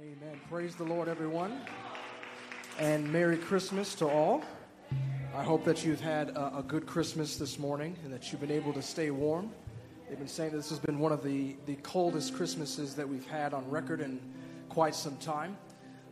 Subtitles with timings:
[0.00, 0.40] Amen.
[0.48, 1.60] Praise the Lord, everyone.
[2.78, 4.42] And Merry Christmas to all.
[5.36, 8.50] I hope that you've had a, a, good Christmas this morning and that you've been
[8.50, 9.52] able to stay warm.
[10.08, 13.52] They've been saying this has been one of the, the coldest Christmases that we've had
[13.52, 14.20] on record in
[14.70, 15.58] quite some time.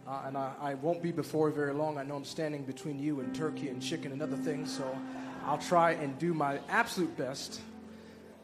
[0.06, 1.96] Uh, and I, I won't be before very long.
[1.96, 4.98] I know I'm standing between you and turkey and chicken and other things, so
[5.46, 7.62] I'll try and do my absolute best.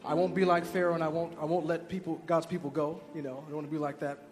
[0.03, 2.99] I won't be like Pharaoh and I won't, I won't let people, God's people go.
[3.13, 4.23] You know, I don't want to be like that.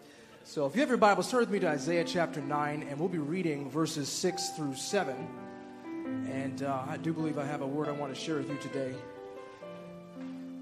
[0.46, 3.08] So if you have your Bible, start with me to Isaiah chapter 9, and we'll
[3.08, 5.16] be reading verses 6 through 7.
[6.30, 8.58] And uh, I do believe I have a word I want to share with you
[8.58, 8.94] today.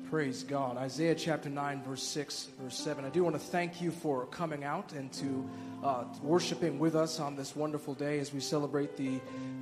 [0.08, 0.76] Praise God.
[0.76, 3.04] Isaiah chapter 9, verse 6, verse 7.
[3.04, 5.50] I do want to thank you for coming out and to
[5.82, 9.18] uh, worshiping with us on this wonderful day as we celebrate the,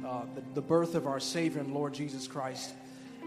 [0.06, 2.74] uh, the, the, birth of our Savior and Lord Jesus Christ.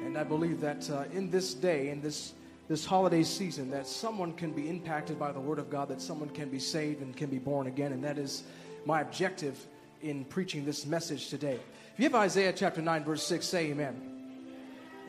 [0.06, 2.34] And I believe that uh, in this day, in this
[2.68, 6.30] this holiday season that someone can be impacted by the Word of God, that someone
[6.30, 7.92] can be saved and can be born again.
[7.92, 8.44] And that is
[8.86, 9.58] my objective
[10.02, 11.60] in preaching this message today.
[11.94, 14.10] If you have Isaiah chapter 9, verse 6, say amen.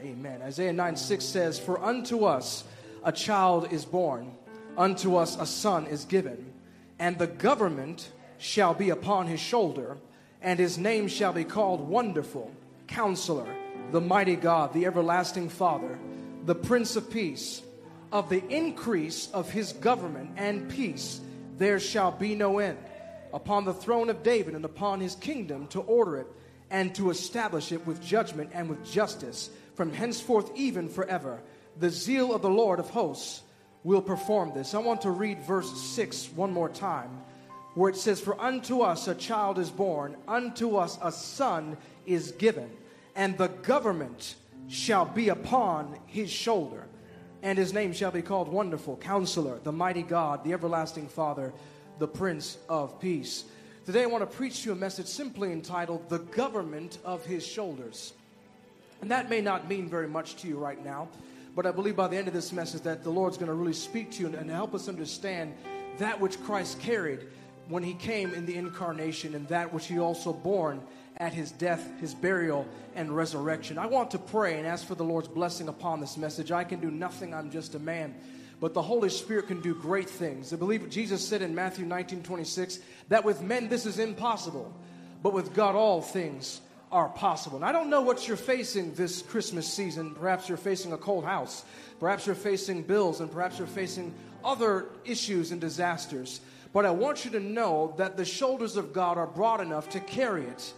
[0.03, 0.43] Amen.
[0.43, 2.65] Isaiah 9, 6 says, For unto us
[3.05, 4.33] a child is born,
[4.77, 6.53] unto us a son is given,
[6.99, 9.97] and the government shall be upon his shoulder,
[10.43, 12.51] and his name shall be called Wonderful,
[12.87, 13.47] Counselor,
[13.93, 15.99] the Mighty God, the Everlasting Father
[16.45, 17.63] the Prince of Peace,
[18.13, 21.21] of the increase of his government and peace,
[21.57, 22.79] there shall be no end.
[23.33, 26.27] Upon the throne of David and upon his kingdom to order it
[26.71, 31.41] and to establish it with judgment and with justice from henceforth even forever.
[31.81, 33.43] The zeal of the Lord of hosts
[33.83, 34.75] will perform this.
[34.75, 37.23] I want to read verse 6 one more time,
[37.75, 42.33] where it says, For unto us a child is born, unto us a son is
[42.33, 42.71] given,
[43.17, 44.37] and the government
[44.69, 46.87] shall be upon his shoulder,
[47.43, 51.53] and his name shall be called Wonderful, Counselor, the Mighty God, the Everlasting Father,
[51.99, 53.45] the Prince of Peace.
[53.85, 57.47] Today I want to preach to you a message simply entitled The Government of His
[57.47, 58.15] Shoulders.
[59.03, 61.09] And that may not mean very much to you right now,
[61.55, 63.75] but I believe by the end of this message that the Lord's going to really
[63.75, 65.55] speak to you and help us understand
[65.99, 67.27] that which Christ carried
[67.69, 70.81] when he came in the incarnation and that which he also borne
[71.17, 73.79] at his death, his burial, and resurrection.
[73.79, 76.51] I want to pray and ask for the Lord's blessing upon this message.
[76.51, 78.15] I can do nothing, I'm just a man.
[78.61, 80.53] But the Holy Spirit can do great things.
[80.53, 84.73] I believe Jesus said in Matthew 19 26 that with men this is impossible,
[85.23, 86.61] but with God all things
[86.91, 87.57] are possible.
[87.57, 90.15] And I don't know what you're facing this Christmas season.
[90.15, 91.65] Perhaps you're facing a cold house,
[92.01, 94.15] perhaps you're facing bills, and perhaps you're facing
[94.45, 96.41] other issues and disasters.
[96.73, 100.01] But I want you to know that the shoulders of God are broad enough to
[100.01, 100.73] carry it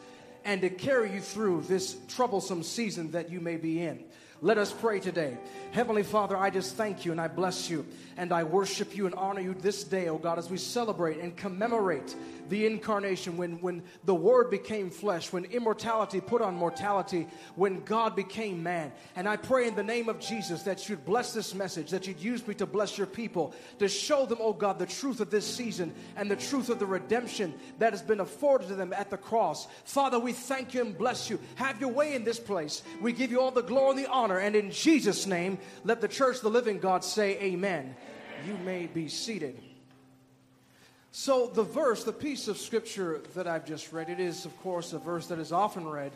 [0.47, 4.05] and to carry you through this troublesome season that you may be in.
[4.43, 5.39] Let us pray today.
[5.73, 7.87] Heavenly Father, I just thank you and I bless you
[8.19, 11.35] and I worship you and honor you this day, oh God, as we celebrate and
[11.37, 12.15] commemorate
[12.49, 17.27] the incarnation when, when the Word became flesh, when immortality put on mortality,
[17.57, 18.93] when God became man.
[19.17, 22.21] And I pray in the name of Jesus that you'd bless this message, that you'd
[22.21, 25.47] use me to bless your people, to show them, oh God, the truth of this
[25.47, 29.17] season and the truth of the redemption that has been afforded to them at the
[29.17, 29.67] cross.
[29.85, 31.41] Father, we thank you and bless you.
[31.57, 32.83] Have your way in this place.
[33.01, 34.26] We give you all the glory and the honor.
[34.35, 37.95] And in Jesus' name, let the church, the living God, say, Amen.
[38.47, 39.59] You may be seated.
[41.11, 44.93] So, the verse, the piece of scripture that I've just read, it is, of course,
[44.93, 46.13] a verse that is often read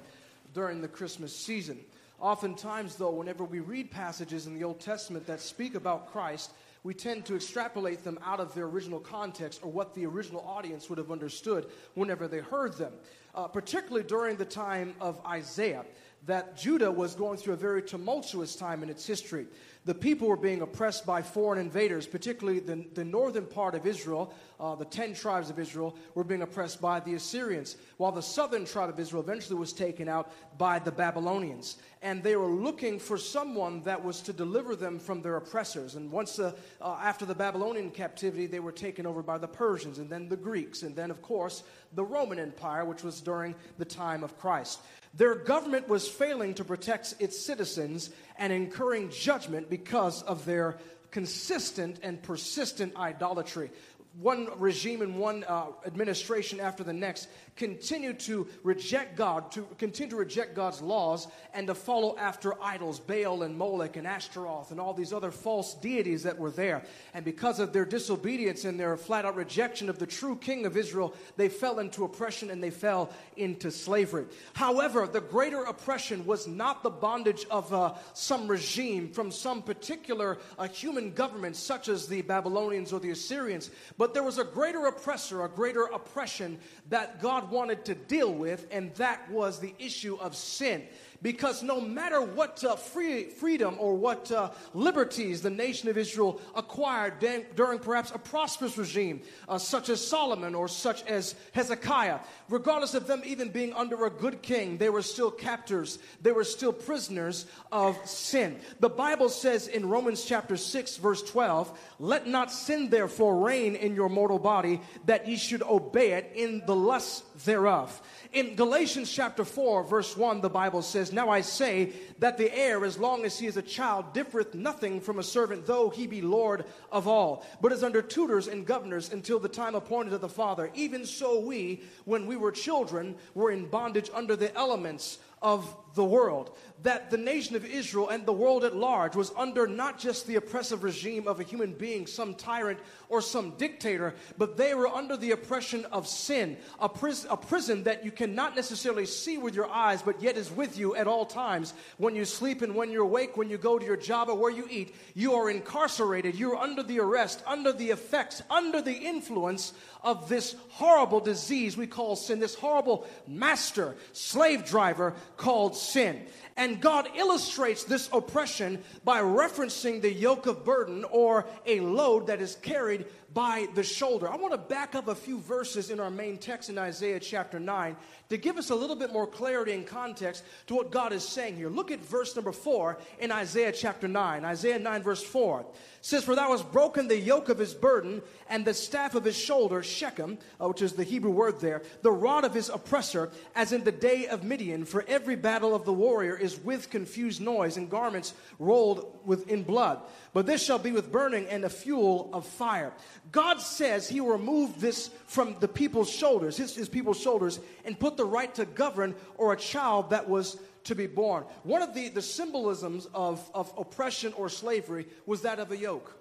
[0.53, 1.78] during the Christmas season.
[2.21, 6.92] Oftentimes, though, whenever we read passages in the Old Testament that speak about Christ, we
[6.92, 10.98] tend to extrapolate them out of their original context or what the original audience would
[10.98, 12.92] have understood whenever they heard them.
[13.34, 15.84] Uh, particularly during the time of Isaiah,
[16.26, 19.47] that Judah was going through a very tumultuous time in its history
[19.86, 24.34] the people were being oppressed by foreign invaders, particularly the, the northern part of Israel,
[24.59, 28.66] uh, the 10 tribes of Israel, were being oppressed by the Assyrians, while the southern
[28.66, 31.78] tribe of Israel eventually was taken out by the Babylonians.
[32.03, 35.94] And they were looking for someone that was to deliver them from their oppressors.
[35.94, 39.98] And once uh, uh, after the Babylonian captivity, they were taken over by the Persians,
[39.98, 41.62] and then the Greeks, and then, of course,
[41.94, 44.80] the Roman Empire, which was during the time of Christ.
[45.15, 50.78] Their government was failing to protect its citizens and incurring judgment because of their
[51.10, 53.71] consistent and persistent idolatry
[54.18, 60.10] one regime and one uh, administration after the next continue to reject God, to continue
[60.10, 64.80] to reject God's laws, and to follow after idols, Baal and Molech and Ashtaroth and
[64.80, 66.83] all these other false deities that were there.
[67.12, 70.77] And because of their disobedience and their flat out rejection of the true king of
[70.77, 74.24] Israel, they fell into oppression and they fell into slavery.
[74.54, 80.39] However, the greater oppression was not the bondage of uh, some regime from some particular
[80.59, 84.86] uh, human government, such as the Babylonians or the Assyrians But there was a greater
[84.86, 86.58] oppressor, a greater oppression
[86.88, 90.84] that God wanted to deal with, and that was the issue of sin
[91.22, 96.41] because no matter what uh, free, freedom or what uh, liberties the nation of Israel
[96.54, 102.20] acquired during, during perhaps a prosperous regime, uh, such as Solomon or such as Hezekiah,
[102.48, 106.44] regardless of them even being under a good king, they were still captors, they were
[106.44, 108.58] still prisoners of sin.
[108.80, 113.90] The Bible says in Romans chapter 6, verse 12, Let not sin therefore reign in
[113.95, 118.01] your mortal body, that ye should obey it in the lust thereof.
[118.33, 122.84] In Galatians chapter 4, verse 1, the Bible says, Now I say that the heir,
[122.84, 126.22] as long as he is a child, differeth nothing from a servant, though he be
[126.22, 130.28] Lord of all, but is under tutors and governors until the time appointed of the
[130.28, 130.71] Father.
[130.75, 136.04] Even so, we, when we were children, were in bondage under the elements of the
[136.04, 136.57] world.
[136.83, 140.37] That the nation of Israel and the world at large was under not just the
[140.37, 142.78] oppressive regime of a human being, some tyrant
[143.10, 147.83] or some dictator, but they were under the oppression of sin, a, pris- a prison
[147.83, 151.27] that you cannot necessarily see with your eyes, but yet is with you at all
[151.27, 151.75] times.
[151.98, 154.51] When you sleep and when you're awake, when you go to your job or where
[154.51, 156.34] you eat, you are incarcerated.
[156.34, 161.87] You're under the arrest, under the effects, under the influence of this horrible disease we
[161.87, 166.27] call sin, this horrible master, slave driver called sin.
[166.56, 172.42] And God illustrates this oppression by referencing the yoke of burden or a load that
[172.42, 174.28] is carried by the shoulder.
[174.28, 177.59] I want to back up a few verses in our main text in Isaiah chapter
[177.59, 177.97] 9
[178.30, 181.56] to give us a little bit more clarity and context to what God is saying
[181.56, 181.68] here.
[181.68, 184.44] Look at verse number 4 in Isaiah chapter 9.
[184.44, 185.66] Isaiah 9, verse 4
[186.00, 189.36] says, For thou hast broken the yoke of his burden and the staff of his
[189.36, 193.72] shoulder, Shechem, uh, which is the Hebrew word there, the rod of his oppressor, as
[193.72, 194.84] in the day of Midian.
[194.84, 199.62] For every battle of the warrior is with confused noise and garments rolled with in
[199.65, 200.00] blood.
[200.32, 202.92] But this shall be with burning and a fuel of fire.
[203.32, 207.98] God says he will remove this from the people's shoulders, his, his people's shoulders, and
[207.98, 211.44] put the right to govern or a child that was to be born.
[211.62, 216.19] One of the, the symbolisms of, of oppression or slavery was that of a yoke.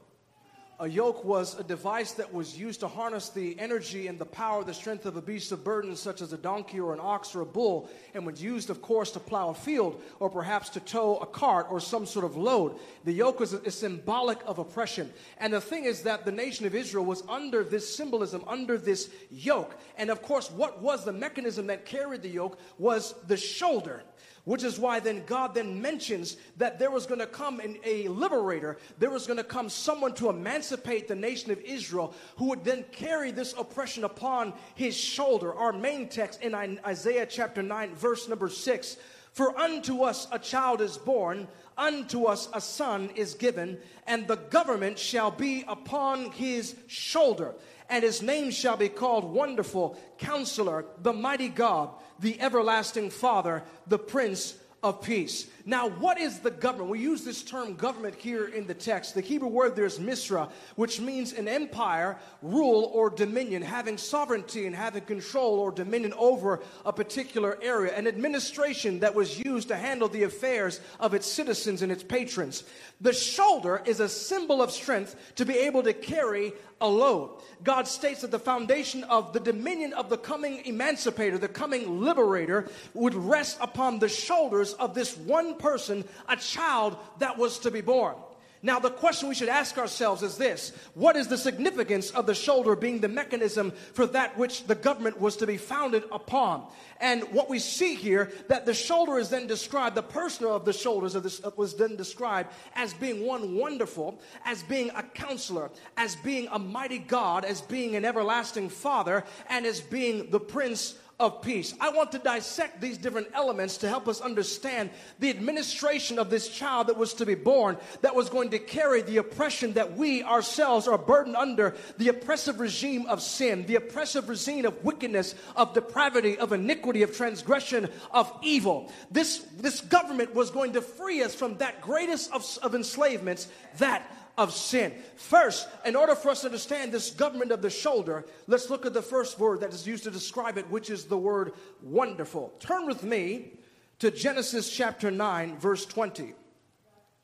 [0.82, 4.64] A yoke was a device that was used to harness the energy and the power,
[4.64, 7.42] the strength of a beast of burden, such as a donkey or an ox or
[7.42, 11.18] a bull, and was used, of course, to plow a field or perhaps to tow
[11.18, 12.80] a cart or some sort of load.
[13.04, 15.12] The yoke is, symbolic of oppression.
[15.38, 19.10] And the thing is that the nation of Israel was under this symbolism, under this
[19.30, 19.76] yoke.
[19.98, 24.04] And of course, what was the mechanism that carried the yoke was the shoulder.
[24.50, 28.08] Which is why then God then mentions that there was going to come an, a
[28.08, 32.64] liberator, there was going to come someone to emancipate the nation of Israel who would
[32.64, 35.54] then carry this oppression upon his shoulder.
[35.54, 38.98] Our main text in Isaiah chapter 9, verse number 6
[39.34, 41.48] For unto us a child is born,
[41.78, 47.54] unto us a son is given, and the government shall be upon his shoulder
[47.90, 51.90] and his name shall be called Wonderful, Counselor, the Mighty God,
[52.22, 55.48] the Everlasting Father, the Prince of Peace.
[55.70, 56.90] Now, what is the government?
[56.90, 59.14] We use this term government here in the text.
[59.14, 64.66] The Hebrew word there is misra, which means an empire, rule, or dominion, having sovereignty
[64.66, 69.76] and having control or dominion over a particular area, an administration that was used to
[69.76, 72.64] handle the affairs of its citizens and its patrons.
[73.00, 77.42] The shoulder is a symbol of strength to be able to carry a load.
[77.64, 82.70] God states that the foundation of the dominion of the coming emancipator, the coming liberator,
[82.94, 87.82] would rest upon the shoulders of this one person, a child that was to be
[87.82, 88.16] born.
[88.62, 92.36] Now, the question we should ask ourselves is this What is the significance of the
[92.36, 96.66] shoulder being the mechanism for that which the government was to be founded upon?
[97.00, 100.74] And what we see here, that the shoulder is then described, the person of the
[100.74, 105.70] shoulders of this, uh, was then described as being one wonderful, as being a counselor,
[105.96, 110.96] as being a mighty God, as being an everlasting father, and as being the prince
[111.20, 111.74] of peace.
[111.82, 116.48] I want to dissect these different elements to help us understand the administration of this
[116.48, 120.24] child that was to be born, that was going to carry the oppression that we
[120.24, 125.74] ourselves are burdened under, the oppressive regime of sin, the oppressive regime of wickedness, of
[125.74, 128.92] depravity, of iniquity, of transgression, of evil.
[129.12, 134.10] This, this government was going to free us from that greatest of, of enslavements, that
[134.40, 134.94] of sin.
[135.18, 138.94] First, in order for us to understand this government of the shoulder, let's look at
[138.94, 141.52] the first word that is used to describe it, which is the word
[141.84, 142.54] wonderful.
[142.62, 143.52] Turn with me
[144.00, 146.34] to Genesis chapter 9, verse 20.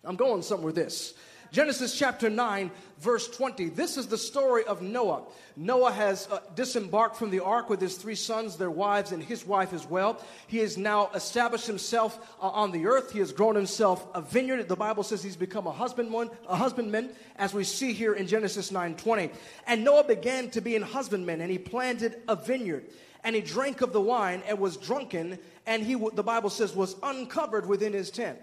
[0.04, 1.14] I'm going somewhere with this.
[1.52, 3.70] Genesis chapter 9, verse 20.
[3.70, 5.24] This is the story of Noah.
[5.56, 9.46] Noah has uh, disembarked from the ark with his three sons, their wives, and his
[9.46, 10.22] wife as well.
[10.48, 13.12] He has now established himself uh, on the earth.
[13.12, 14.68] He has grown himself a vineyard.
[14.68, 18.72] The Bible says he's become a husbandman, a husbandman, as we see here in Genesis
[18.72, 19.32] 9:20.
[19.68, 22.86] And Noah began to be an husbandman, and he planted a vineyard.
[23.24, 26.96] And he drank of the wine and was drunken, and he, the Bible says, was
[27.02, 28.38] uncovered within his tent.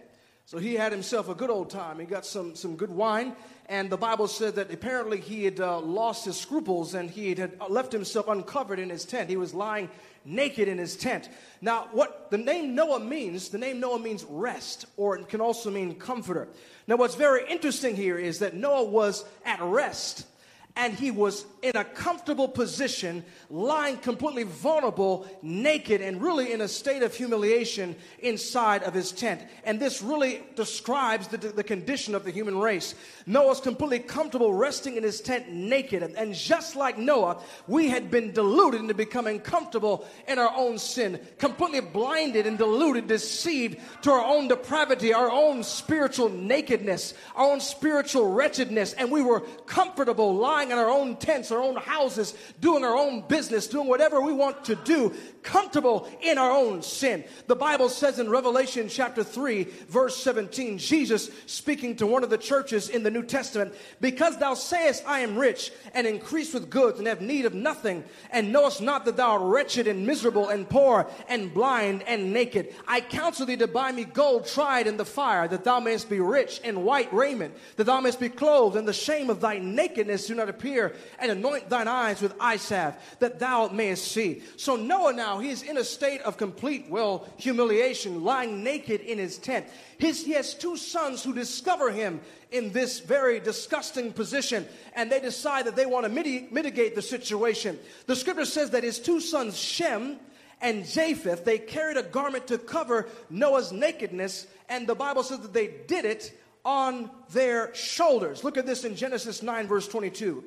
[0.44, 1.98] So he had himself a good old time.
[1.98, 3.34] He got some, some good wine,
[3.66, 7.58] and the Bible said that apparently he had uh, lost his scruples and he had
[7.68, 9.30] left himself uncovered in his tent.
[9.30, 9.88] He was lying
[10.24, 11.28] naked in his tent.
[11.60, 15.70] Now, what the name Noah means, the name Noah means rest, or it can also
[15.70, 16.48] mean comforter.
[16.86, 20.26] Now, what's very interesting here is that Noah was at rest
[20.74, 26.68] and he was in a comfortable position, lying completely vulnerable, naked, and really in a
[26.68, 29.42] state of humiliation inside of his tent.
[29.64, 32.94] And this really describes the, the condition of the human race.
[33.26, 36.02] Noah's completely comfortable resting in his tent naked.
[36.02, 40.78] And, and just like Noah, we had been deluded into becoming comfortable in our own
[40.78, 47.52] sin, completely blinded and deluded, deceived to our own depravity, our own spiritual nakedness, our
[47.52, 48.94] own spiritual wretchedness.
[48.94, 53.22] And we were comfortable lying in our own tents our own houses, doing our own
[53.22, 57.24] business, doing whatever we want to do, comfortable in our own sin.
[57.46, 62.38] The Bible says in Revelation chapter 3, verse 17, Jesus speaking to one of the
[62.38, 66.98] churches in the New Testament, because thou sayest, I am rich and increase with goods
[66.98, 70.68] and have need of nothing, and knowest not that thou art wretched and miserable and
[70.68, 72.74] poor and blind and naked.
[72.86, 76.20] I counsel thee to buy me gold tried in the fire, that thou mayest be
[76.20, 80.26] rich in white raiment, that thou mayest be clothed, and the shame of thy nakedness
[80.26, 84.42] do not appear, and anoint thine eyes with eye salve, that thou mayest see.
[84.56, 89.38] So Noah now, he's in a state of complete, well, humiliation, lying naked in his
[89.38, 89.66] tent.
[89.98, 95.20] His, he has two sons who discover him in this very disgusting position, and they
[95.20, 96.10] decide that they want to
[96.52, 97.78] mitigate the situation.
[98.06, 100.18] The scripture says that his two sons, Shem,
[100.60, 105.52] and Japheth, they carried a garment to cover Noah's nakedness, and the Bible says that
[105.52, 106.32] they did it
[106.64, 108.44] on their shoulders.
[108.44, 110.44] Look at this in Genesis 9, verse 22.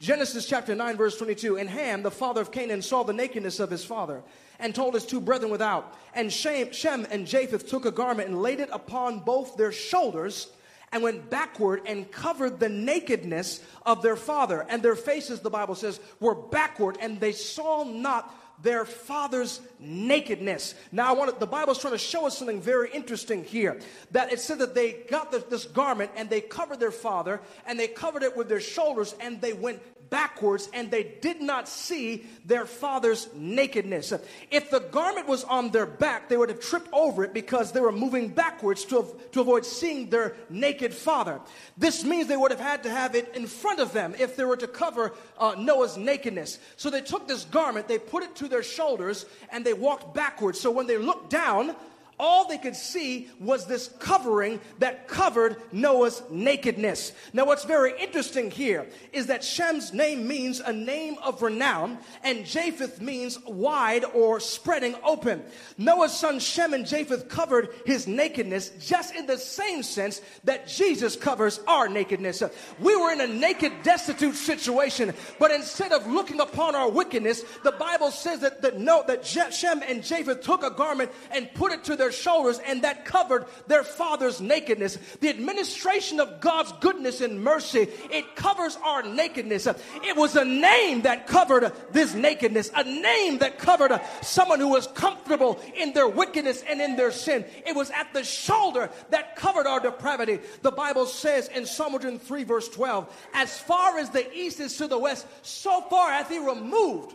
[0.00, 1.58] Genesis chapter 9, verse 22.
[1.58, 4.22] And Ham, the father of Canaan, saw the nakedness of his father
[4.58, 5.96] and told his two brethren without.
[6.14, 10.48] And Shem, Shem and Japheth took a garment and laid it upon both their shoulders
[10.92, 14.64] and went backward and covered the nakedness of their father.
[14.68, 20.74] And their faces, the Bible says, were backward, and they saw not their father's nakedness.
[20.90, 23.80] Now, I want the Bible's trying to show us something very interesting here.
[24.10, 27.88] That it said that they got this garment and they covered their father and they
[27.88, 32.66] covered it with their shoulders and they went backwards and they did not see their
[32.66, 34.12] father's nakedness.
[34.50, 37.80] If the garment was on their back, they would have tripped over it because they
[37.80, 41.40] were moving backwards to, to avoid seeing their naked father.
[41.76, 44.44] This means they would have had to have it in front of them if they
[44.44, 46.58] were to cover uh, Noah's nakedness.
[46.76, 50.60] So they took this garment, they put it to their shoulders, and they walked backwards.
[50.60, 51.74] So when they looked down,
[52.18, 57.12] all they could see was this covering that covered Noah's nakedness.
[57.32, 62.44] Now, what's very interesting here is that Shem's name means a name of renown, and
[62.44, 65.42] Japheth means wide or spreading open.
[65.76, 71.16] Noah's son Shem and Japheth covered his nakedness just in the same sense that Jesus
[71.16, 72.42] covers our nakedness.
[72.80, 77.72] We were in a naked, destitute situation, but instead of looking upon our wickedness, the
[77.72, 81.96] Bible says that, that, that Shem and Japheth took a garment and put it to
[81.96, 84.98] their their shoulders, and that covered their father's nakedness.
[85.20, 89.66] The administration of God's goodness and mercy, it covers our nakedness.
[89.66, 94.86] It was a name that covered this nakedness, a name that covered someone who was
[94.86, 97.44] comfortable in their wickedness and in their sin.
[97.66, 100.40] It was at the shoulder that covered our depravity.
[100.62, 104.86] The Bible says in Psalm 103, verse 12, as far as the east is to
[104.86, 107.14] the west, so far hath he removed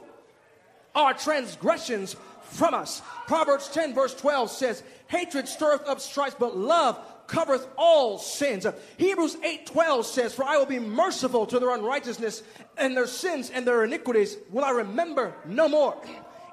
[0.96, 2.16] our transgressions
[2.54, 3.02] from us.
[3.28, 8.66] Proverbs 10, verse 12 says, Hatred stirreth up strife, but love covereth all sins.
[8.98, 12.44] Hebrews 8 12 says, For I will be merciful to their unrighteousness
[12.78, 16.00] and their sins and their iniquities will I remember no more.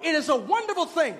[0.02, 1.16] It is a wonderful thing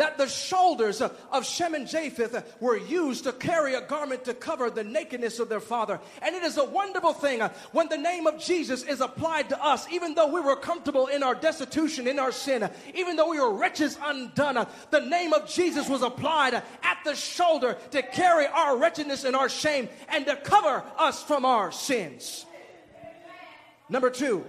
[0.00, 4.70] that the shoulders of Shem and Japheth were used to carry a garment to cover
[4.70, 6.00] the nakedness of their father.
[6.22, 9.62] And it is a wonderful thing uh, when the name of Jesus is applied to
[9.62, 13.38] us, even though we were comfortable in our destitution, in our sin, even though we
[13.38, 18.46] were wretches undone, uh, the name of Jesus was applied at the shoulder to carry
[18.46, 22.46] our wretchedness and our shame and to cover us from our sins.
[23.90, 24.46] Number two,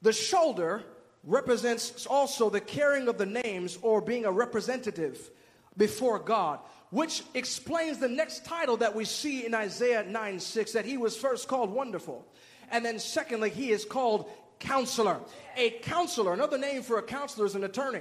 [0.00, 0.84] the shoulder
[1.28, 5.30] represents also the carrying of the names or being a representative
[5.76, 6.58] before God.
[6.90, 11.14] which explains the next title that we see in Isaiah 9 6 that he was
[11.14, 12.26] first called Wonderful.
[12.70, 15.20] And then, secondly, he is called Counselor.
[15.58, 18.00] A counselor, another name for a counselor is an attorney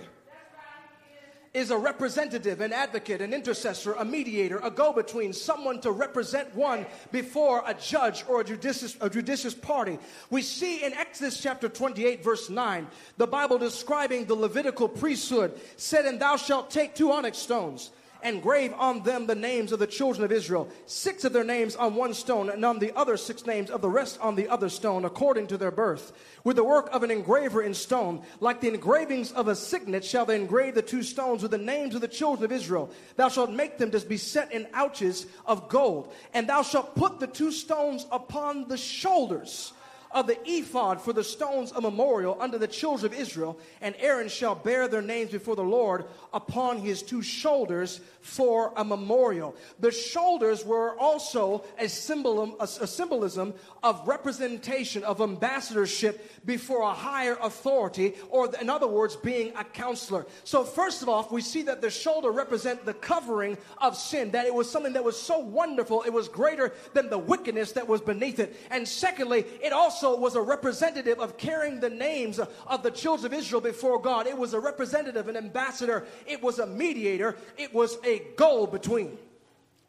[1.54, 6.54] is a representative, an advocate, an intercessor, a mediator, a go between, someone to represent
[6.56, 10.00] one before a judge or a judicious, a judicious party.
[10.30, 12.88] We see in Exodus chapter 28, verse 9,
[13.18, 17.92] the Bible describing the Levitical priesthood said, And thou shalt take two onyx stones
[18.24, 21.76] and grave on them the names of the children of Israel, six of their names
[21.76, 24.70] on one stone, and on the other six names of the rest on the other
[24.70, 26.12] stone, according to their birth.
[26.44, 30.26] With the work of an engraver in stone, like the engravings of a signet, shall
[30.26, 32.90] they engrave the two stones with the names of the children of Israel.
[33.16, 37.20] Thou shalt make them to be set in ouches of gold, and thou shalt put
[37.20, 39.74] the two stones upon the shoulders
[40.12, 44.30] of the ephod for the stones of memorial unto the children of Israel, and Aaron
[44.30, 49.56] shall bear their names before the Lord upon his two shoulders for a memorial.
[49.80, 56.94] The shoulders were also a symbolism, a, a symbolism of representation, of ambassadorship before a
[56.94, 60.26] higher authority, or in other words, being a counselor.
[60.44, 64.46] So, first of all, we see that the shoulder represent the covering of sin, that
[64.46, 68.02] it was something that was so wonderful, it was greater than the wickedness that was
[68.02, 68.56] beneath it.
[68.70, 69.74] And secondly, it
[70.04, 74.28] also was a representative of carrying the names of the children of Israel before God.
[74.28, 79.18] It was a representative, an ambassador, it was a mediator, it was a go between.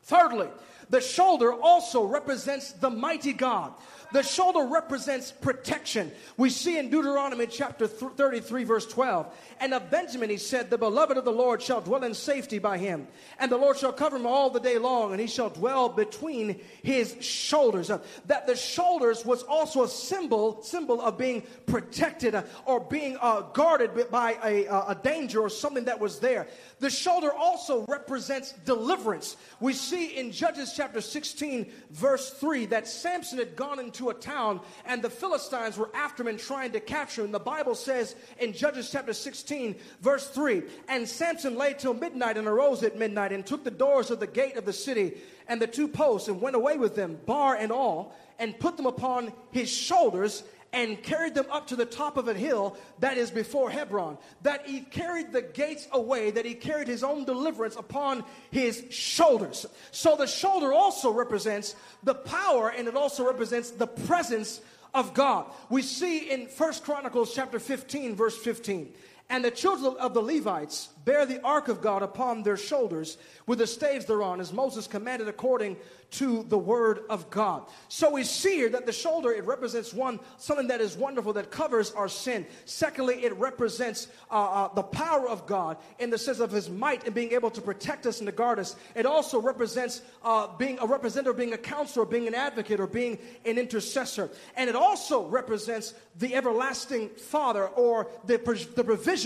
[0.04, 0.48] Thirdly,
[0.88, 3.74] the shoulder also represents the mighty God.
[4.10, 6.10] The shoulder represents protection.
[6.38, 9.26] We see in Deuteronomy chapter 33, verse 12.
[9.60, 12.78] And of Benjamin he said, The beloved of the Lord shall dwell in safety by
[12.78, 13.06] him.
[13.38, 16.58] And the Lord shall cover him all the day long, and he shall dwell between
[16.82, 17.90] his shoulders.
[17.90, 23.18] Uh, that the shoulders was also a symbol, symbol of being protected uh, or being
[23.20, 26.46] uh, guarded by a, a danger or something that was there.
[26.80, 29.36] The shoulder also represents deliverance.
[29.60, 34.60] We see in Judges chapter 16, verse 3, that Samson had gone into a town
[34.86, 37.32] and the Philistines were after him and trying to capture him.
[37.32, 42.46] The Bible says in Judges chapter 16, verse 3, and Samson lay till midnight and
[42.46, 45.66] arose at midnight and took the doors of the gate of the city and the
[45.66, 49.68] two posts and went away with them, bar and all, and put them upon his
[49.68, 54.18] shoulders and carried them up to the top of a hill that is before Hebron.
[54.42, 59.66] That he carried the gates away, that he carried his own deliverance upon his shoulders.
[59.90, 64.60] So the shoulder also represents the power and it also represents the presence
[64.94, 65.46] of God.
[65.70, 68.92] We see in First Chronicles chapter 15 verse 15
[69.30, 73.58] and the children of the Levites bear the ark of God upon their shoulders with
[73.58, 75.76] the staves thereon, as Moses commanded according
[76.10, 77.64] to the word of God.
[77.88, 81.50] So we see here that the shoulder, it represents one, something that is wonderful that
[81.50, 82.46] covers our sin.
[82.64, 87.04] Secondly, it represents uh, uh, the power of God in the sense of his might
[87.04, 88.76] and being able to protect us and to guard us.
[88.94, 93.18] It also represents uh, being a representative, being a counselor, being an advocate, or being
[93.44, 94.30] an intercessor.
[94.56, 98.38] And it also represents the everlasting Father or the,
[98.74, 99.17] the provision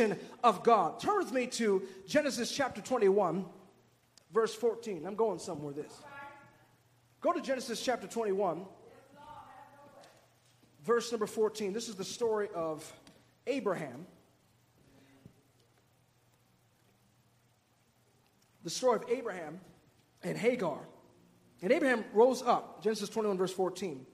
[0.43, 1.01] of God.
[1.01, 3.45] Turn with me to Genesis chapter 21,
[4.33, 5.07] verse 14.
[5.07, 5.93] I'm going somewhere this.
[7.21, 8.65] Go to Genesis chapter 21,
[10.85, 11.73] verse number 14.
[11.73, 12.91] This is the story of
[13.47, 14.07] Abraham.
[18.65, 19.61] The story of Abraham
[20.23, 20.81] and Hagar.
[21.63, 24.07] And Abraham rose up, Genesis 21, verse 14.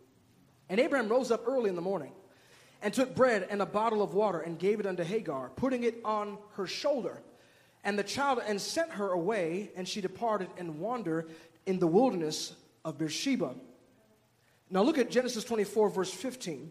[0.69, 2.13] And Abraham rose up early in the morning
[2.83, 6.01] and took bread and a bottle of water and gave it unto Hagar, putting it
[6.05, 7.21] on her shoulder.
[7.85, 11.31] And the child and sent her away, and she departed and wandered
[11.67, 13.55] in the wilderness of Beersheba.
[14.71, 16.71] Now look at Genesis 24, verse 15.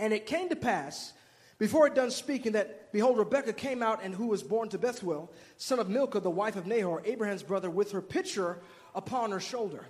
[0.00, 1.12] And it came to pass,
[1.58, 5.30] before it done speaking, that behold, Rebekah came out, and who was born to Bethuel,
[5.56, 8.58] son of Milcah, the wife of Nahor, Abraham's brother, with her pitcher
[8.94, 9.86] upon her shoulder.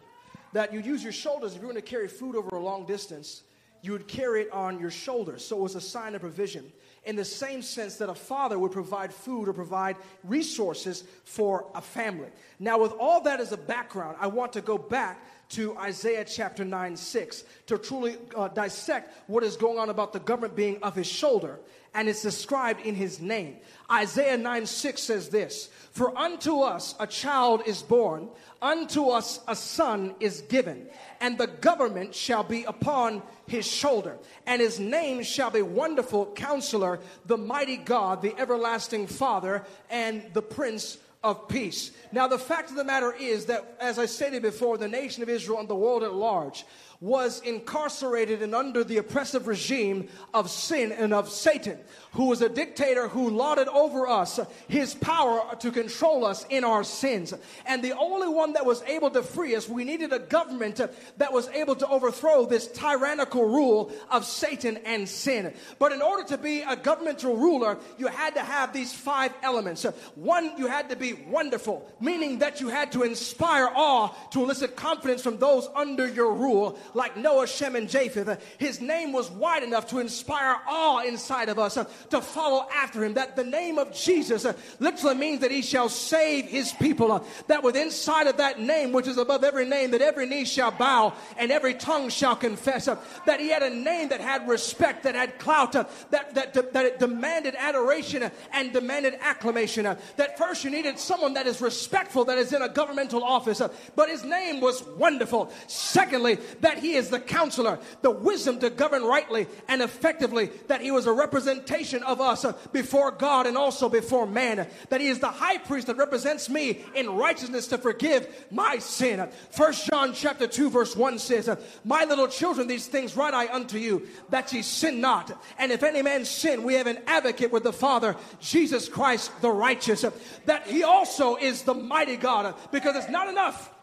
[0.53, 3.43] That you use your shoulders if you're going to carry food over a long distance,
[3.85, 5.45] you would carry it on your shoulders.
[5.45, 6.73] So it was a sign of provision
[7.05, 11.83] in the same sense that a father would provide food or provide resources for a
[11.83, 12.29] family.
[12.59, 16.65] Now, with all that as a background, I want to go back to Isaiah chapter
[16.65, 20.95] 9 6 to truly uh, dissect what is going on about the government being of
[20.95, 21.61] his shoulder.
[21.97, 23.59] And it's described in his name.
[23.91, 28.29] Isaiah 9 6 says this For unto us a child is born,
[28.61, 30.89] unto us a son is given,
[31.21, 36.99] and the government shall be upon his shoulder, and his name shall be Wonderful Counselor,
[37.27, 41.91] the Mighty God, the Everlasting Father, and the Prince of Peace.
[42.13, 45.31] Now, the fact of the matter is that, as I stated before, the nation of
[45.31, 46.67] Israel and the world at large
[47.01, 51.79] was incarcerated and under the oppressive regime of sin and of Satan,
[52.13, 56.85] who was a dictator who lauded over us his power to control us in our
[56.85, 57.35] sins.
[57.67, 60.81] And the only one that was able to free us, we needed a government
[61.17, 65.53] that was able to overthrow this tyrannical rule of Satan and sin.
[65.79, 69.85] But in order to be a governmental ruler, you had to have these five elements.
[70.15, 74.77] One, you had to be wonderful, meaning that you had to inspire awe to elicit
[74.77, 78.41] confidence from those under your rule like Noah, Shem, and Japheth.
[78.59, 83.05] His name was wide enough to inspire awe inside of us uh, to follow after
[83.05, 83.15] him.
[83.15, 87.13] That the name of Jesus uh, literally means that he shall save his people.
[87.13, 90.45] Uh, that with inside of that name, which is above every name, that every knee
[90.45, 92.87] shall bow and every tongue shall confess.
[93.27, 96.99] That he had a name that had respect, that had clout, that, that, that it
[96.99, 99.85] demanded adoration and demanded acclamation.
[100.17, 103.61] That first you needed someone that is respectful, that is in a governmental office.
[103.97, 105.51] But his name was wonderful.
[105.67, 110.91] Secondly, that he is the counselor, the wisdom to govern rightly and effectively, that he
[110.91, 115.29] was a representation of us before God and also before man, that he is the
[115.29, 119.29] high priest that represents me in righteousness to forgive my sin.
[119.51, 121.51] First John chapter 2 verse 1 says,
[121.85, 125.37] My little children, these things write I unto you, that ye sin not.
[125.59, 129.51] And if any man sin, we have an advocate with the Father, Jesus Christ the
[129.51, 130.05] righteous,
[130.47, 133.74] that he also is the mighty God, because it's not enough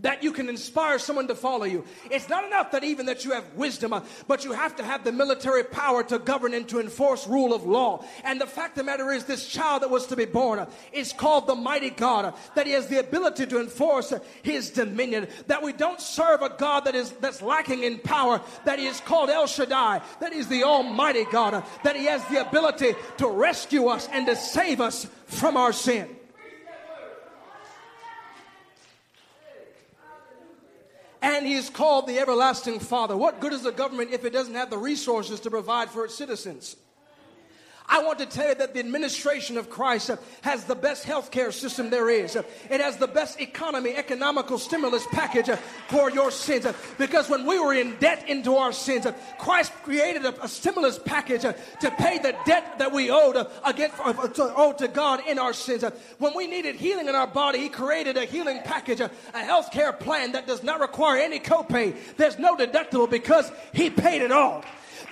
[0.00, 1.84] that you can inspire someone to follow you.
[2.10, 5.04] It's not enough that even that you have wisdom, uh, but you have to have
[5.04, 8.04] the military power to govern and to enforce rule of law.
[8.24, 10.70] And the fact of the matter is, this child that was to be born uh,
[10.92, 15.26] is called the mighty God, uh, that he has the ability to enforce his dominion,
[15.46, 19.00] that we don't serve a God that is that's lacking in power, that he is
[19.00, 23.86] called El Shaddai, that he's the almighty God, that he has the ability to rescue
[23.86, 26.08] us and to save us from our sin.
[31.36, 33.16] And he is called the everlasting father.
[33.16, 36.14] What good is a government if it doesn't have the resources to provide for its
[36.14, 36.76] citizens?
[37.90, 40.10] I want to tell you that the administration of Christ
[40.42, 42.36] has the best healthcare system there is.
[42.36, 45.48] It has the best economy, economical stimulus package
[45.88, 46.66] for your sins.
[46.98, 49.06] Because when we were in debt into our sins,
[49.38, 54.54] Christ created a, stimulus package to pay the debt that we owed against uh, to,
[54.54, 55.82] owed to God in our sins.
[56.18, 60.32] When we needed healing in our body, He created a healing package, a healthcare plan
[60.32, 61.96] that does not require any copay.
[62.16, 64.62] There's no deductible because He paid it all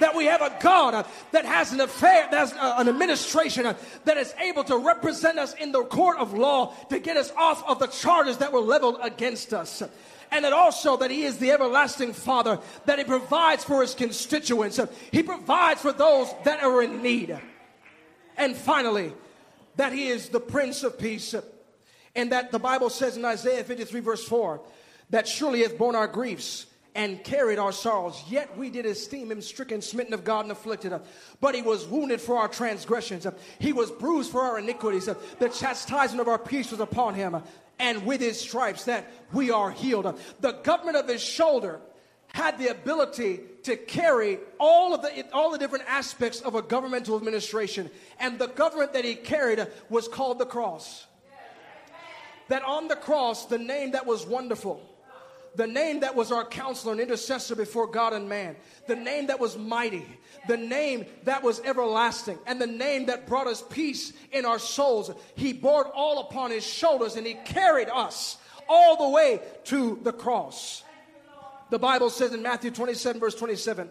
[0.00, 3.74] that we have a God uh, that has an affair, that's uh, an administration uh,
[4.04, 7.66] that is able to represent us in the court of law to get us off
[7.68, 9.82] of the charges that were leveled against us.
[10.30, 14.80] And that also that he is the everlasting father that he provides for his constituents
[15.12, 17.38] he provides for those that are in need.
[18.36, 19.12] And finally
[19.76, 21.34] that he is the prince of peace
[22.14, 24.60] and that the bible says in isaiah 53 verse 4
[25.10, 28.24] that surely hath borne our griefs and carried our sorrows.
[28.26, 30.98] Yet we did esteem him stricken, smitten of God, and afflicted.
[31.42, 33.26] But he was wounded for our transgressions.
[33.58, 35.04] He was bruised for our iniquities.
[35.04, 37.36] The chastisement of our peace was upon him.
[37.78, 40.18] And with his stripes that we are healed.
[40.40, 41.80] The government of his shoulder
[42.28, 47.16] had the ability to carry all of the all the different aspects of a governmental
[47.16, 51.06] administration and the government that he carried was called the cross
[52.48, 54.82] that on the cross the name that was wonderful
[55.56, 59.40] the name that was our counselor and intercessor before God and man, the name that
[59.40, 60.06] was mighty,
[60.48, 65.10] the name that was everlasting, and the name that brought us peace in our souls.
[65.34, 68.36] He bore all upon his shoulders and he carried us
[68.68, 70.82] all the way to the cross.
[71.70, 73.88] The Bible says in Matthew 27, verse 27,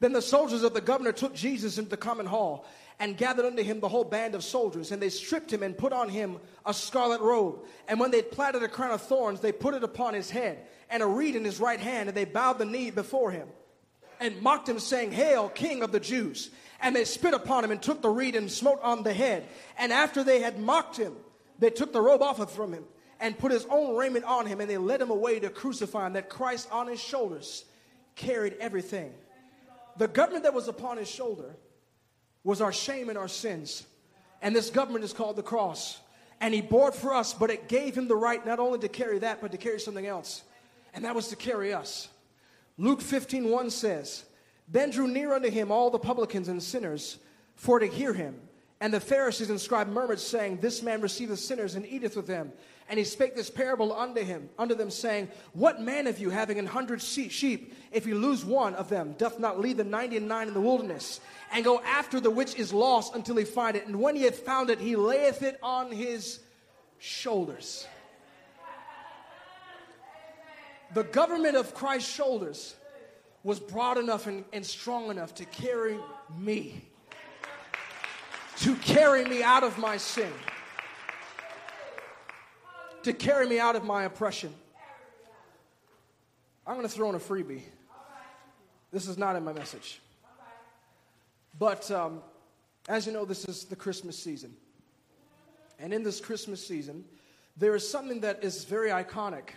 [0.00, 2.66] then the soldiers of the governor took Jesus into the common hall
[3.00, 4.92] and gathered unto him the whole band of soldiers.
[4.92, 7.64] And they stripped him and put on him a scarlet robe.
[7.88, 11.02] And when they platted a crown of thorns, they put it upon his head and
[11.02, 12.08] a reed in his right hand.
[12.08, 13.48] And they bowed the knee before him
[14.20, 16.50] and mocked him, saying, Hail, King of the Jews.
[16.80, 19.44] And they spit upon him and took the reed and smote on the head.
[19.76, 21.14] And after they had mocked him,
[21.58, 22.84] they took the robe off from him
[23.20, 24.60] and put his own raiment on him.
[24.60, 27.64] And they led him away to crucify him, that Christ on his shoulders
[28.14, 29.12] carried everything.
[29.96, 31.56] The government that was upon his shoulder
[32.44, 33.86] was our shame and our sins.
[34.42, 35.98] And this government is called the cross.
[36.40, 38.88] And he bore it for us, but it gave him the right not only to
[38.88, 40.42] carry that, but to carry something else.
[40.92, 42.08] And that was to carry us.
[42.76, 44.24] Luke 15 1 says,
[44.68, 47.18] Then drew near unto him all the publicans and sinners
[47.56, 48.38] for to hear him.
[48.80, 52.52] And the Pharisees and scribes murmured, saying, This man receiveth sinners and eateth with them.
[52.88, 56.58] And he spake this parable unto him, unto them, saying, What man of you, having
[56.58, 60.28] an hundred sheep, if he lose one of them, doth not leave the ninety and
[60.28, 61.20] nine in the wilderness,
[61.52, 63.86] and go after the which is lost until he find it?
[63.86, 66.40] And when he hath found it, he layeth it on his
[66.98, 67.86] shoulders.
[70.92, 72.76] The government of Christ's shoulders
[73.42, 75.98] was broad enough and, and strong enough to carry
[76.38, 76.84] me,
[78.58, 80.32] to carry me out of my sin,
[83.04, 84.52] to carry me out of my oppression.
[86.66, 87.62] I'm going to throw in a freebie.
[88.90, 90.00] This is not in my message.
[91.58, 92.22] But um,
[92.88, 94.54] as you know, this is the Christmas season.
[95.78, 97.04] And in this Christmas season,
[97.56, 99.50] there is something that is very iconic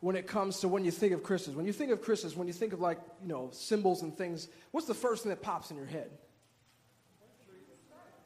[0.00, 1.56] when it comes to when you think of Christmas.
[1.56, 4.48] When you think of Christmas, when you think of like, you know, symbols and things,
[4.70, 6.10] what's the first thing that pops in your head?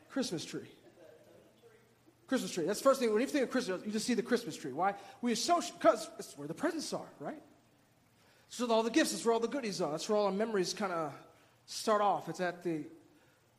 [0.08, 0.68] Christmas tree.
[2.26, 2.64] Christmas tree.
[2.64, 3.12] That's the first thing.
[3.12, 4.72] When you think of Christmas, you just see the Christmas tree.
[4.72, 4.94] Why?
[5.22, 7.40] We associate, because it's where the presents are, right?
[8.58, 9.90] Where all the gifts, it's where all the goodies are.
[9.90, 11.12] That's where all our memories kind of
[11.66, 12.28] start off.
[12.28, 12.84] It's at the,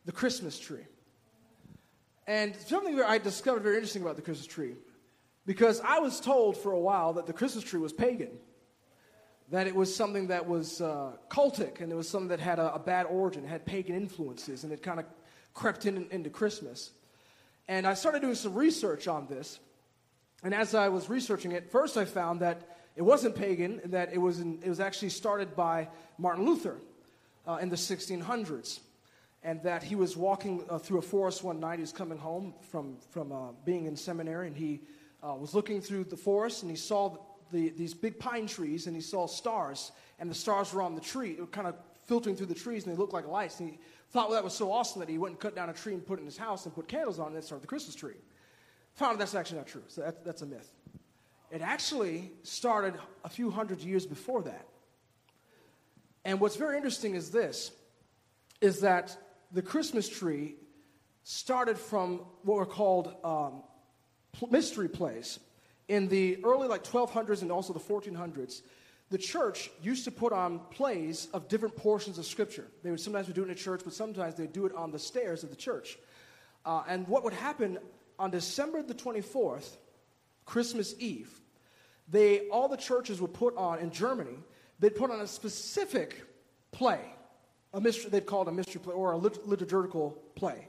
[0.05, 0.85] the Christmas tree.
[2.25, 4.73] And something I discovered very interesting about the Christmas tree,
[5.45, 8.31] because I was told for a while that the Christmas tree was pagan,
[9.49, 12.73] that it was something that was uh, cultic, and it was something that had a,
[12.73, 15.05] a, bad origin, had pagan influences, and it kind of
[15.53, 16.91] crept in, into Christmas.
[17.67, 19.59] And I started doing some research on this,
[20.43, 24.17] and as I was researching it, first I found that it wasn't pagan, that it
[24.17, 26.77] was, in, it was actually started by Martin Luther
[27.47, 28.79] uh, in the 1600s
[29.43, 31.75] and that he was walking uh, through a forest one night.
[31.75, 34.81] He was coming home from, from uh, being in seminary, and he
[35.23, 37.17] uh, was looking through the forest, and he saw
[37.51, 41.01] the, these big pine trees, and he saw stars, and the stars were on the
[41.01, 41.35] tree.
[41.35, 41.75] They were kind of
[42.05, 43.59] filtering through the trees, and they looked like lights.
[43.59, 43.79] And he
[44.11, 46.05] thought well, that was so awesome that he went and cut down a tree and
[46.05, 48.15] put it in his house and put candles on it and started the Christmas tree.
[48.95, 49.83] Found that's actually not true.
[49.87, 50.71] So that, that's a myth.
[51.51, 54.67] It actually started a few hundred years before that.
[56.25, 57.71] And what's very interesting is this,
[58.59, 59.15] is that
[59.51, 60.55] the Christmas tree
[61.23, 63.63] started from what were called um,
[64.49, 65.39] mystery plays.
[65.87, 68.61] In the early like 1200s and also the 1400s,
[69.09, 72.67] the church used to put on plays of different portions of Scripture.
[72.83, 74.91] They would sometimes would do it in a church, but sometimes they'd do it on
[74.91, 75.97] the stairs of the church.
[76.65, 77.77] Uh, and what would happen
[78.19, 79.77] on December the 24th,
[80.45, 81.29] Christmas Eve,
[82.09, 84.37] they all the churches would put on in Germany.
[84.79, 86.23] They'd put on a specific
[86.71, 86.99] play
[87.73, 90.67] a mystery, they'd call it a mystery play or a lit- liturgical play.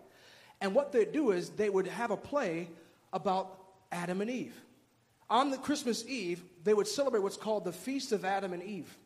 [0.61, 2.69] And what they'd do is they would have a play
[3.13, 3.59] about
[3.93, 4.55] Adam and Eve.
[5.31, 8.97] On the Christmas Eve, they would celebrate what's called the Feast of Adam and Eve.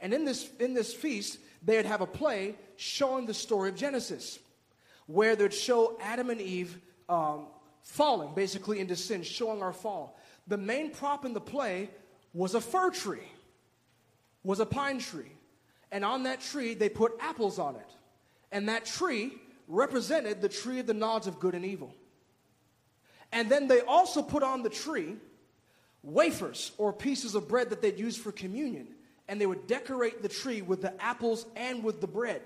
[0.00, 4.38] And in this, in this feast, they'd have a play showing the story of Genesis,
[5.06, 6.78] where they'd show Adam and Eve
[7.08, 7.46] um,
[7.82, 10.18] falling, basically into sin, showing our fall.
[10.48, 11.90] The main prop in the play
[12.32, 13.28] was a fir tree,
[14.42, 15.32] was a pine tree
[15.92, 17.90] and on that tree they put apples on it.
[18.50, 19.32] And that tree
[19.68, 21.94] represented the tree of the knowledge of good and evil.
[23.30, 25.16] And then they also put on the tree
[26.02, 28.88] wafers or pieces of bread that they'd use for communion.
[29.28, 32.42] And they would decorate the tree with the apples and with the bread.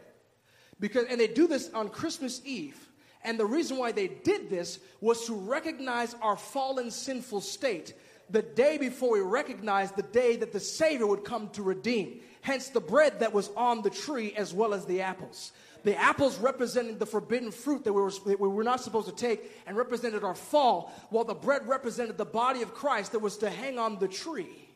[0.78, 2.78] Because, and they do this on Christmas Eve.
[3.24, 7.94] And the reason why they did this was to recognize our fallen sinful state
[8.30, 12.20] the day before we recognize the day that the Savior would come to redeem.
[12.40, 15.52] Hence the bread that was on the tree as well as the apples.
[15.87, 19.14] The apples represented the forbidden fruit that we were, that we were not supposed to
[19.14, 23.37] take and represented our fall, while the bread represented the body of Christ that was
[23.37, 24.68] to hang on the tree.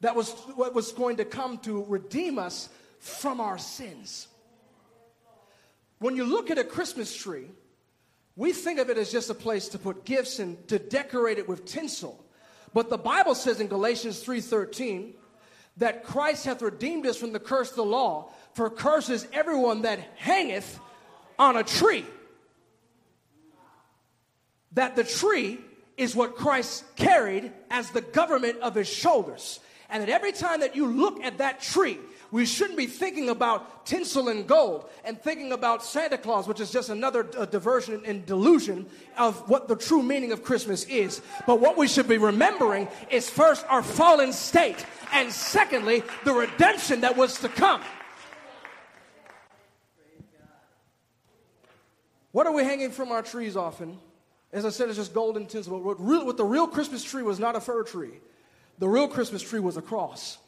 [0.00, 4.26] That was what was going to come to redeem us from our sins.
[5.98, 7.50] When you look at a Christmas tree,
[8.36, 11.46] we think of it as just a place to put gifts and to decorate it
[11.46, 12.24] with tinsel.
[12.72, 15.12] But the Bible says in Galatians 3:13
[15.80, 19.98] that Christ hath redeemed us from the curse of the law, for curses everyone that
[20.16, 20.78] hangeth
[21.38, 22.04] on a tree.
[24.72, 25.58] That the tree
[25.96, 29.58] is what Christ carried as the government of his shoulders.
[29.90, 31.98] And that every time that you look at that tree,
[32.30, 36.70] we shouldn't be thinking about tinsel and gold and thinking about Santa Claus, which is
[36.70, 38.86] just another uh, diversion and delusion
[39.18, 41.20] of what the true meaning of Christmas is.
[41.46, 47.00] But what we should be remembering is first our fallen state, and secondly, the redemption
[47.00, 47.82] that was to come.
[52.32, 53.98] What are we hanging from our trees often?
[54.52, 55.78] As I said, it's just gold and tinsel.
[55.78, 58.20] But what, real, what the real Christmas tree was not a fir tree.
[58.80, 60.38] The real Christmas tree was a cross.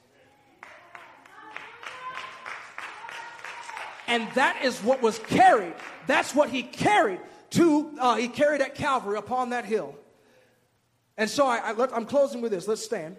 [4.09, 5.75] And that is what was carried.
[6.07, 9.95] That's what he carried to, uh, he carried at Calvary upon that hill.
[11.19, 12.67] And so I, I, I'm closing with this.
[12.67, 13.17] Let's stand.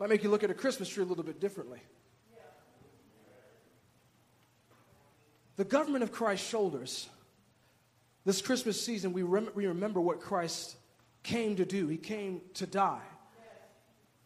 [0.00, 1.80] Might make you look at a Christmas tree a little bit differently.
[5.56, 7.08] The government of Christ's shoulders.
[8.24, 10.76] This Christmas season, we, rem- we remember what Christ
[11.24, 11.88] came to do.
[11.88, 13.02] He came to die.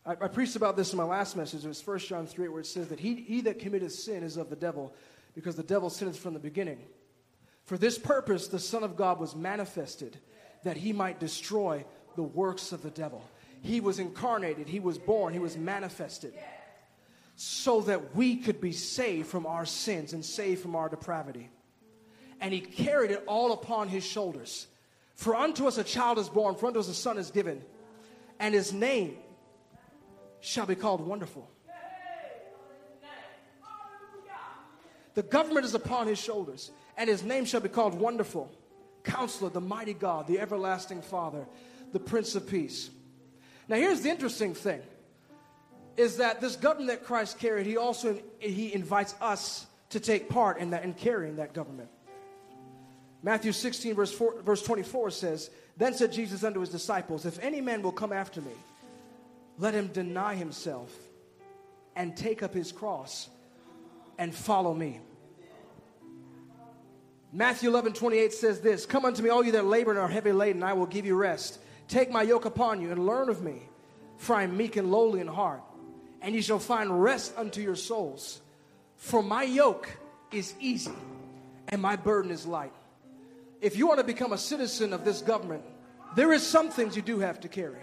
[0.04, 1.64] I, I preached about this in my last message.
[1.64, 4.36] It was 1 John 3, where it says that he, he that committeth sin is
[4.36, 4.94] of the devil,
[5.34, 6.80] because the devil sinneth from the beginning.
[7.64, 10.18] For this purpose, the Son of God was manifested,
[10.64, 11.84] that he might destroy
[12.16, 13.22] the works of the devil.
[13.62, 16.34] He was incarnated, he was born, he was manifested,
[17.36, 21.50] so that we could be saved from our sins and saved from our depravity.
[22.40, 24.66] And he carried it all upon his shoulders.
[25.18, 27.60] For unto us a child is born, for unto us a son is given,
[28.38, 29.16] and his name
[30.38, 31.50] shall be called Wonderful.
[35.14, 38.48] The government is upon his shoulders, and his name shall be called Wonderful,
[39.02, 41.48] Counselor, the Mighty God, the Everlasting Father,
[41.90, 42.88] the Prince of Peace.
[43.66, 44.82] Now, here's the interesting thing
[45.96, 50.58] is that this government that Christ carried, he also he invites us to take part
[50.58, 51.88] in that in carrying that government.
[53.22, 57.60] Matthew 16, verse, 4, verse 24 says, Then said Jesus unto his disciples, If any
[57.60, 58.52] man will come after me,
[59.58, 60.94] let him deny himself
[61.96, 63.28] and take up his cross
[64.18, 65.00] and follow me.
[67.32, 70.32] Matthew 11, 28 says this Come unto me, all you that labor and are heavy
[70.32, 71.58] laden, I will give you rest.
[71.88, 73.62] Take my yoke upon you and learn of me,
[74.16, 75.62] for I am meek and lowly in heart,
[76.22, 78.40] and ye shall find rest unto your souls.
[78.96, 79.88] For my yoke
[80.32, 80.92] is easy
[81.68, 82.72] and my burden is light.
[83.60, 85.64] If you want to become a citizen of this government,
[86.14, 87.80] there is some things you do have to carry.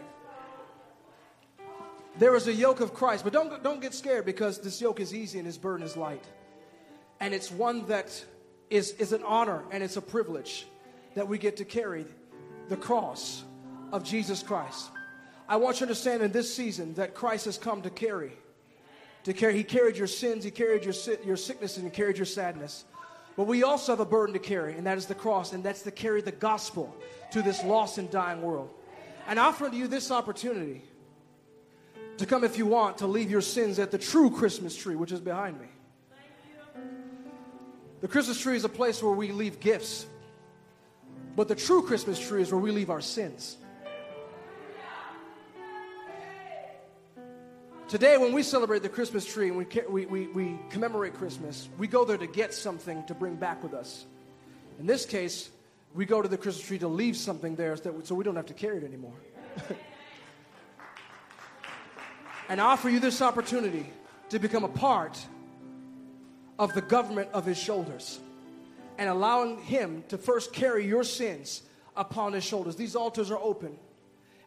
[2.18, 5.14] There is a yoke of Christ, but don't, don't get scared because this yoke is
[5.14, 6.24] easy and his burden is light.
[7.20, 8.24] And it's one that
[8.70, 10.66] is, is an honor and it's a privilege
[11.16, 12.06] that we get to carry
[12.70, 13.44] the cross
[13.92, 14.90] of Jesus Christ.
[15.48, 18.32] I want you to understand in this season that Christ has come to carry.
[19.26, 20.94] To carry, he carried your sins, he carried your,
[21.26, 22.86] your sickness, and he carried your sadness.
[23.36, 25.82] But we also have a burden to carry, and that is the cross, and that's
[25.82, 26.96] to carry the gospel
[27.32, 28.70] to this lost and dying world.
[29.28, 30.84] And I offer to you this opportunity
[32.18, 35.12] to come if you want to leave your sins at the true Christmas tree, which
[35.12, 35.68] is behind me.
[38.02, 40.06] The Christmas tree is a place where we leave gifts,
[41.36, 43.58] but the true Christmas tree is where we leave our sins.
[47.88, 51.86] Today, when we celebrate the Christmas tree and we, we, we, we, commemorate Christmas, we
[51.86, 54.08] go there to get something to bring back with us.
[54.80, 55.52] In this case,
[55.94, 58.56] we go to the Christmas tree to leave something there so we don't have to
[58.56, 59.14] carry it anymore.
[62.50, 63.86] and I offer you this opportunity
[64.30, 65.24] to become a part
[66.58, 68.20] of the government of his shoulders
[68.98, 71.62] and allowing him to first carry your sins
[71.96, 72.76] upon his shoulders.
[72.78, 73.78] These altars are open.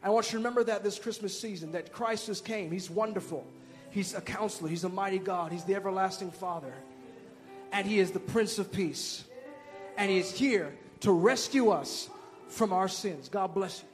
[0.03, 2.71] I want you to remember that this Christmas season, that Christ has came.
[2.71, 3.47] He's wonderful.
[3.91, 4.69] He's a counselor.
[4.69, 5.51] He's a mighty God.
[5.51, 6.73] He's the everlasting Father.
[7.73, 9.25] And He is the Prince of Peace.
[9.97, 12.09] And He is here to rescue us
[12.49, 13.29] from our sins.
[13.29, 13.88] God bless you.